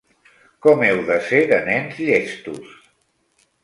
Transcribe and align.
Com 0.67 0.81
heu 0.87 1.03
de 1.11 1.19
ser 1.29 1.43
de 1.53 1.61
nens 1.69 2.03
llestos! 2.09 2.77